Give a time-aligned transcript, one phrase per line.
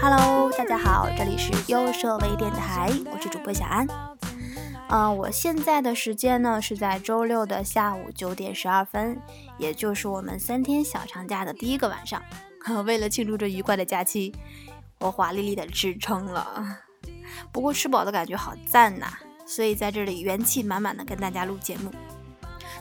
[0.00, 3.86] Hello，大家好，这里是优设微电台，我是主播小安。
[4.88, 9.20] 嗯，我现在的时间呢是在周六的下午九点十二分，
[9.58, 12.22] 也就是我们三天小长假的第一个晚上。
[12.84, 14.34] 为了庆祝这愉快的假期，
[15.00, 16.78] 我华丽丽的吃撑了。
[17.52, 19.06] 不过吃饱的感觉好赞呐，
[19.46, 21.92] 所以在这里元气满满的跟大家录节目。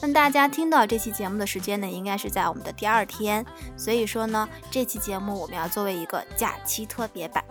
[0.00, 3.44] 那大家听到这期节目的时间呢，应该是在我们的第二天，
[3.76, 7.42] 所以说呢，这期节目我们要作为一个假期特别版，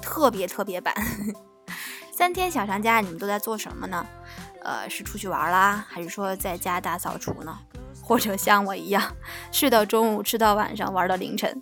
[0.00, 0.94] 特别特别版。
[2.14, 4.06] 三天小长假，你们都在做什么呢？
[4.62, 7.58] 呃，是出去玩啦，还是说在家大扫除呢？
[8.02, 9.16] 或者像我一样，
[9.50, 11.60] 睡到中午，吃到晚上，玩到凌晨？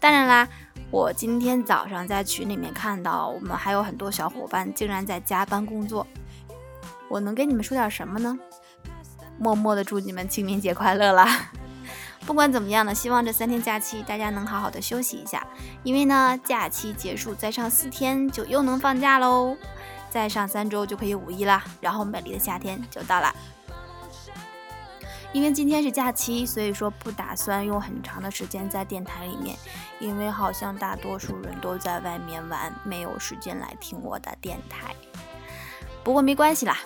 [0.00, 0.48] 当然啦，
[0.90, 6.04] 我今天早上在群里面看到，我们还有很多小伙伴竟然在加班工作。
[7.08, 8.36] 我能给你们说点什么呢？
[9.38, 11.50] 默默的祝你们清明节快乐啦！
[12.26, 15.46] 不管怎么样呢，希望这三天假期大家能好好的休息一下，
[15.84, 19.56] 因为呢，假期结束再上四天就又能放假喽，
[20.10, 23.32] 再上三周就可以五一啦，然后美丽的夏天就到了。
[25.32, 29.56] 因为今天是假期，所以说不打算用很长的时间在电台里面，
[29.98, 34.94] 因为好像大多数人都在外面玩，没有时间来听我的电台。
[36.02, 36.78] 不过没关系啦，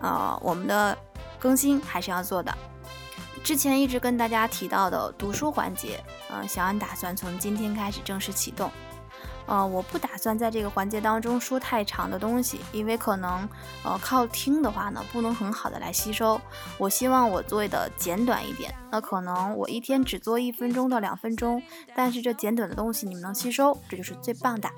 [0.00, 0.96] 呃，我们的。
[1.36, 2.56] 更新还是要做的。
[3.42, 8.70] 之前一直跟大家提到的读书环节，嗯，小安打算从今天开始正式启动。
[9.46, 13.48] 呃，我不打算在这个环节当中说太长的东西，因为可能，
[13.82, 16.40] 呃，靠听的话呢，不能很好的来吸收。
[16.78, 21.62] 我希望我做的简短一点，那可能我一天只做一分钟到两分钟，
[21.94, 24.68] 但是这简短的东西你们能吸收，这就是最棒的。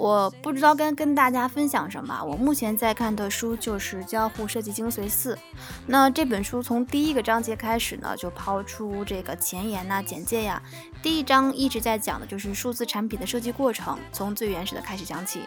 [0.00, 2.24] 我不知道跟跟大家分享什么。
[2.24, 5.34] 我目前在看的书就是《交互设计精髓四》。
[5.86, 10.62] 那这本书从第一个章节开始呢，就抛出这个前言呐、简介呀。
[11.02, 15.42] 第一章一直在讲的就是数字产品的设计过程，从最原始的开始讲起。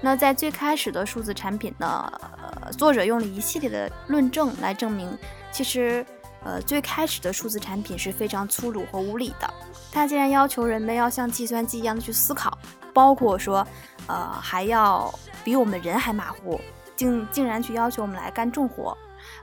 [0.00, 2.12] 那在最开始的数字产品呢，
[2.42, 5.16] 呃，作者用了一系列的论证来证明，
[5.52, 6.04] 其实，
[6.42, 9.48] 呃，最开始的数字产品是非常粗鲁和无理的。
[9.92, 12.58] 它竟然要求人们要像计算机一样的去思考。
[12.92, 13.66] 包括说，
[14.06, 16.60] 呃，还要比我们人还马虎，
[16.94, 18.96] 竟竟然去要求我们来干重活，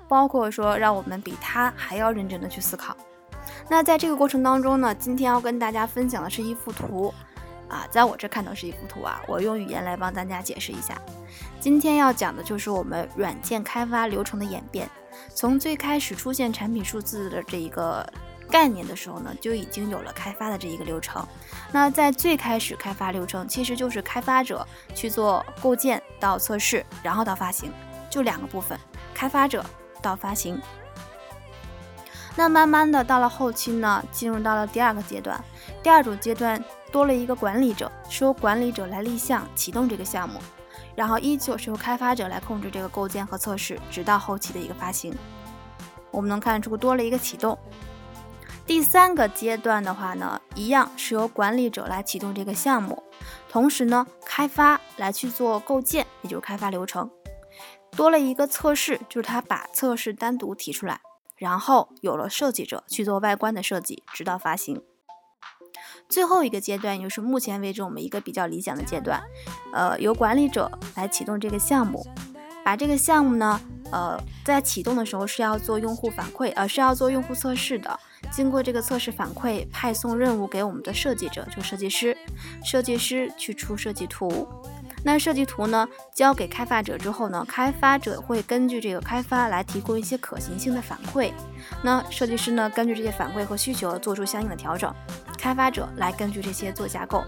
[0.07, 2.95] 包括说让我们比他还要认真的去思考。
[3.67, 7.13] 那在这个过程当中呢，今天要跟大家分享的是一幅图，
[7.67, 10.99] 啊，在我这看到是一幅图啊，我用语言来帮大家解释一下。
[11.59, 14.89] 今天要讲的就是我们软件开发流程的演变，
[15.33, 18.07] 从最开始出现产品数字的这一个。
[18.49, 21.25] 概念的时候呢，就已经有了开发的这一个流程。
[21.71, 27.71] 那在最开始开发流程，其实就是开发者去做构建到测试，然后到发行，
[28.09, 28.79] 就两个部分：
[29.13, 29.63] 开发者
[30.01, 30.59] 到发行。
[32.35, 35.43] 那慢慢的到了后期呢，进入到了第二个阶段。
[35.83, 40.39] 第二种阶段多了一个管理者，是由管理者来立项启动这个项目，
[40.95, 45.13] 然后依旧是由开发者来控制这个构建和测试，直到后期的一个发行。
[46.11, 47.57] 我们能看出多了一个启动。
[48.69, 53.02] 第三个阶段的话呢，一样是由管理者来启动这个项目，
[53.50, 57.09] 同时呢，开发来去做构建，也就是开发流程，
[57.96, 61.02] 多了一个测试，就是他把测试单独提出来，
[61.35, 64.79] 然后有了设计者去做外观的设计，直到发行。
[66.08, 69.19] 最后一个阶段，就是目前为止我们一个比较理想的阶段，
[69.74, 72.06] 呃，由管理者来启动这个项目，
[72.63, 73.59] 把这个项目呢，
[73.91, 78.00] 呃，在启动的时候是要做用户反馈，呃，是要做用户测试的。
[78.31, 82.16] 经过这个测试反馈，派送任务给我们的设计者，就设计师。
[82.63, 84.47] 设计师去出设计图，
[85.03, 91.31] 那设计图呢交给开发者之后呢，开发者会根据这个开发来提供一些可行性的反馈。
[91.84, 94.94] 那设计师呢根据这些反馈和需求做出相应的调整，
[95.38, 97.23] 开发者来根据这些做架构。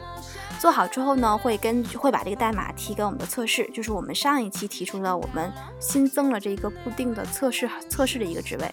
[0.60, 8.72] 做好之后呢，会根据会把这个代码提给我们的测试，就是我们上一期提出的，我们新增了这一个固定的测试测试的一个职位。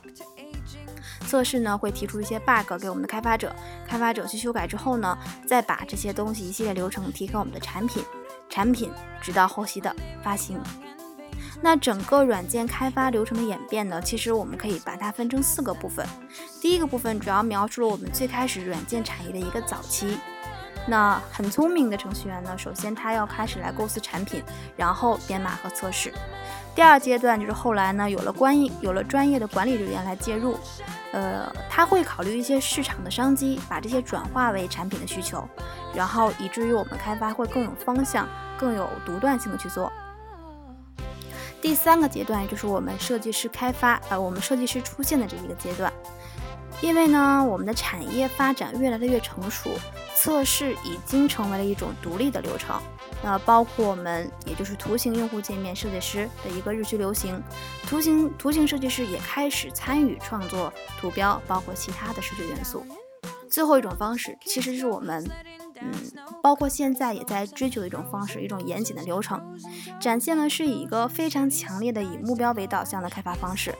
[1.28, 3.54] 测试呢会提出一些 bug 给我们的开发者，
[3.86, 5.16] 开发者去修改之后呢，
[5.46, 8.02] 再把这些东西一系列流程提给我们的产品，
[8.48, 8.90] 产品
[9.20, 10.58] 直到后期的发行。
[11.60, 16.06] 那整个软件开发流程的演变呢，其实我们可以把它分成四个部分。
[16.60, 20.18] 第一个部分主要描述了我们最开始软件产业的一个早期。
[20.88, 24.42] 那很聪明的程序员呢，首先他要开始来构思产品，
[24.76, 26.12] 然后编码和测试。
[26.74, 30.58] 第二阶段就是后来呢，有了关有了专业的管理人员来介入。
[31.12, 35.46] 呃，他会考虑一些市场的商机，把这些转化为产品的需求，
[35.94, 39.90] 然后以至于我们开发会更有方向，更有独断性的去做。
[41.60, 45.92] 第三个阶段，就是我们设计师开发，呃，我们设计师出现的这一个阶段。
[46.80, 49.70] 因为呢，我们的产业发展越来的越成熟，
[50.20, 52.80] 测试已经成为了一种独立的流程。
[53.22, 57.40] 那包括我们，也就是图形用户界面设计师的一个日趋流行，
[57.86, 62.84] 图形图形设计师也开始参与创作图标，包括其他的视觉元素。
[63.48, 65.24] 最后一种方式，其实是我们，
[65.80, 65.90] 嗯，
[66.42, 69.40] 包括现在也在追求的一种方式，一种严谨的流程，
[70.00, 73.74] 展现了是以一个非常强烈的以目标为导向的开发方式。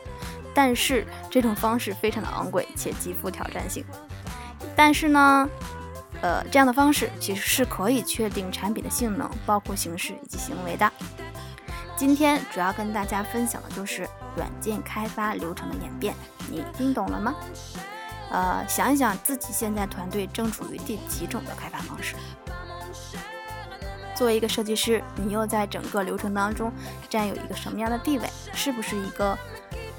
[0.55, 3.85] 但是这种方式非常的昂贵且极富挑战性。
[4.75, 5.49] 但是呢，
[6.21, 10.91] 呃，这样的方式其实是可以确定产品的性能，包括形式以及行为的。
[11.97, 16.15] 今天主要跟大家分享的就是软件开发流程的演变，
[16.51, 17.35] 你听懂了吗？
[18.31, 22.15] 呃，想一想自己现在团队正处于第几种的开发方式？
[24.15, 26.73] 作为一个设计师，你又在整个流程当中
[27.09, 28.29] 占有一个什么样的地位？
[28.53, 29.39] 是不是一个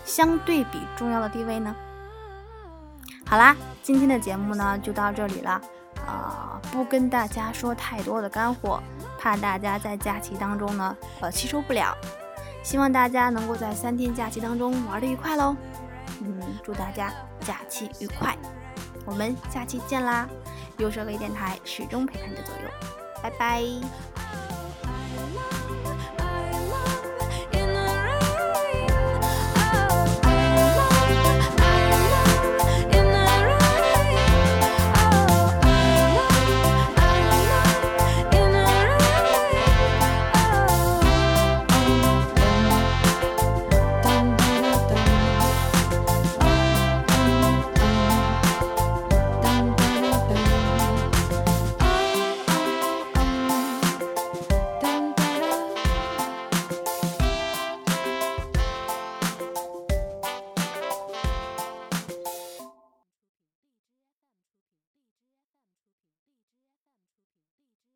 [0.03, 1.73] 相对比重要的地位呢？
[3.25, 5.61] 好啦，今天的节目呢就到这里了，
[6.09, 8.81] 啊，不跟大家说太多的干货，
[9.19, 11.95] 怕大家在假期当中呢呃吸收不了。
[12.63, 15.55] 希望大家能够在三天假期当中玩的愉快喽。
[16.21, 18.35] 嗯，祝大家假期愉快，
[19.05, 20.27] 我们下期见啦！
[20.77, 22.69] 优设微电台始终陪伴着左右，
[23.23, 24.18] 拜拜。